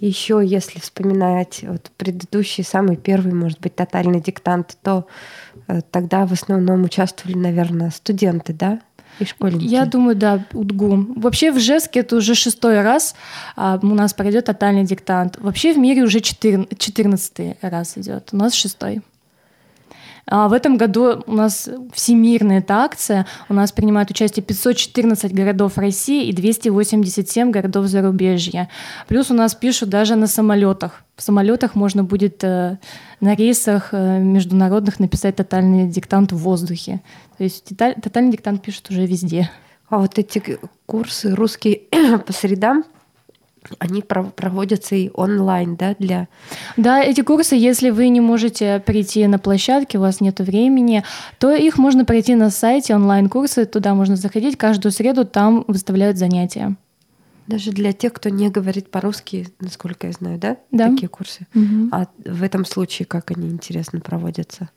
Еще, 0.00 0.40
если 0.42 0.78
вспоминать 0.78 1.60
вот 1.62 1.90
предыдущий, 1.98 2.64
самый 2.64 2.96
первый, 2.96 3.34
может 3.34 3.60
быть, 3.60 3.76
тотальный 3.76 4.20
диктант, 4.20 4.78
то 4.82 5.06
э, 5.68 5.82
тогда 5.90 6.26
в 6.26 6.32
основном 6.32 6.84
участвовали, 6.84 7.36
наверное, 7.36 7.90
студенты, 7.90 8.54
да? 8.54 8.80
И 9.18 9.26
школьники. 9.26 9.64
Я 9.64 9.84
думаю, 9.84 10.16
да, 10.16 10.46
УДГУ. 10.54 11.14
Вообще 11.16 11.52
в 11.52 11.58
Жеске 11.58 12.00
это 12.00 12.16
уже 12.16 12.34
шестой 12.34 12.80
раз 12.80 13.14
а, 13.56 13.78
у 13.82 13.94
нас 13.94 14.14
пройдет 14.14 14.46
тотальный 14.46 14.84
диктант. 14.84 15.36
Вообще 15.38 15.74
в 15.74 15.78
мире 15.78 16.02
уже 16.02 16.20
четырнадцатый 16.20 17.58
раз 17.60 17.98
идет. 17.98 18.30
У 18.32 18.36
нас 18.36 18.54
шестой. 18.54 19.02
А 20.30 20.48
в 20.48 20.52
этом 20.52 20.76
году 20.76 21.22
у 21.26 21.32
нас 21.32 21.68
всемирная 21.92 22.60
эта 22.60 22.74
акция. 22.76 23.26
У 23.48 23.54
нас 23.54 23.72
принимают 23.72 24.10
участие 24.10 24.44
514 24.44 25.34
городов 25.34 25.76
России 25.76 26.28
и 26.28 26.32
287 26.32 27.50
городов 27.50 27.86
зарубежья. 27.86 28.68
Плюс 29.08 29.30
у 29.32 29.34
нас 29.34 29.56
пишут 29.56 29.88
даже 29.88 30.14
на 30.14 30.28
самолетах. 30.28 31.02
В 31.16 31.22
самолетах 31.22 31.74
можно 31.74 32.04
будет 32.04 32.44
э, 32.44 32.78
на 33.20 33.34
рейсах 33.34 33.88
э, 33.92 34.20
международных 34.20 35.00
написать 35.00 35.34
тотальный 35.34 35.88
диктант 35.88 36.30
в 36.30 36.36
воздухе. 36.36 37.00
То 37.36 37.44
есть 37.44 37.76
тотальный 37.76 38.30
диктант 38.30 38.62
пишут 38.62 38.88
уже 38.90 39.04
везде. 39.06 39.50
А 39.88 39.98
вот 39.98 40.16
эти 40.16 40.58
курсы 40.86 41.34
русский 41.34 41.88
по 42.26 42.32
средам, 42.32 42.84
они 43.78 44.02
проводятся 44.02 44.94
и 44.94 45.10
онлайн, 45.14 45.76
да, 45.76 45.94
для... 45.98 46.28
Да, 46.76 47.02
эти 47.02 47.20
курсы, 47.20 47.54
если 47.56 47.90
вы 47.90 48.08
не 48.08 48.20
можете 48.20 48.82
прийти 48.84 49.26
на 49.26 49.38
площадке, 49.38 49.98
у 49.98 50.00
вас 50.00 50.20
нет 50.20 50.40
времени, 50.40 51.04
то 51.38 51.54
их 51.54 51.78
можно 51.78 52.04
пройти 52.04 52.34
на 52.34 52.50
сайте, 52.50 52.94
онлайн-курсы, 52.94 53.66
туда 53.66 53.94
можно 53.94 54.16
заходить, 54.16 54.56
каждую 54.56 54.92
среду 54.92 55.24
там 55.24 55.64
выставляют 55.68 56.16
занятия. 56.16 56.76
Даже 57.46 57.72
для 57.72 57.92
тех, 57.92 58.12
кто 58.12 58.28
не 58.28 58.48
говорит 58.48 58.90
по-русски, 58.90 59.48
насколько 59.60 60.06
я 60.06 60.12
знаю, 60.12 60.38
да? 60.38 60.56
Да. 60.70 60.88
Такие 60.88 61.08
курсы. 61.08 61.46
Угу. 61.54 61.88
А 61.90 62.06
в 62.24 62.42
этом 62.42 62.64
случае 62.64 63.06
как 63.06 63.30
они, 63.32 63.48
интересно, 63.48 64.00
проводятся? 64.00 64.70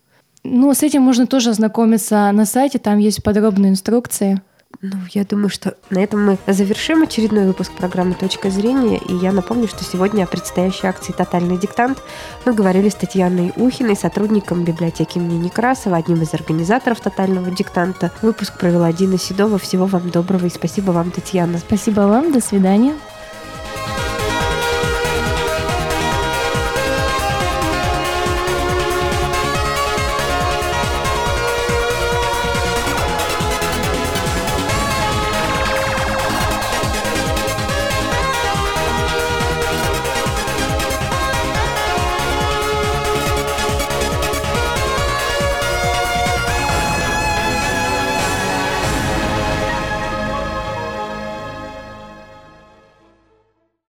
Ну, 0.43 0.73
с 0.73 0.83
этим 0.83 1.03
можно 1.03 1.25
тоже 1.25 1.51
ознакомиться 1.51 2.29
на 2.31 2.45
сайте, 2.45 2.79
там 2.79 2.97
есть 2.97 3.23
подробные 3.23 3.71
инструкции. 3.71 4.41
Ну, 4.85 4.97
я 5.11 5.23
думаю, 5.23 5.47
что 5.47 5.77
на 5.91 5.99
этом 5.99 6.25
мы 6.25 6.37
завершим 6.45 7.03
очередной 7.03 7.45
выпуск 7.45 7.71
программы 7.71 8.15
«Точка 8.15 8.49
зрения». 8.49 8.97
И 8.97 9.15
я 9.15 9.31
напомню, 9.31 9.69
что 9.69 9.81
сегодня 9.85 10.25
о 10.25 10.27
предстоящей 10.27 10.87
акции 10.87 11.13
«Тотальный 11.13 11.57
диктант» 11.57 11.99
мы 12.43 12.53
говорили 12.53 12.89
с 12.89 12.95
Татьяной 12.95 13.53
Ухиной, 13.55 13.95
сотрудником 13.95 14.65
библиотеки 14.65 15.19
имени 15.19 15.45
Некрасова, 15.45 15.95
одним 15.95 16.21
из 16.21 16.33
организаторов 16.33 16.99
«Тотального 16.99 17.49
диктанта». 17.49 18.11
Выпуск 18.21 18.59
провела 18.59 18.91
Дина 18.91 19.17
Седова. 19.17 19.57
Всего 19.57 19.85
вам 19.85 20.09
доброго 20.09 20.47
и 20.47 20.49
спасибо 20.49 20.91
вам, 20.91 21.11
Татьяна. 21.11 21.59
Спасибо 21.59 22.01
вам. 22.01 22.33
До 22.33 22.41
свидания. 22.41 22.93